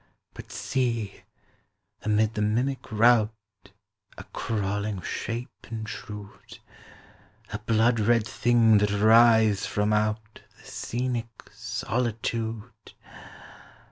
[0.33, 1.21] But see
[2.01, 3.75] amid the mimic rout 25
[4.17, 6.57] A crawling shape, intrude:
[7.53, 12.63] A blood red thing that writhes from out The scenic solitude!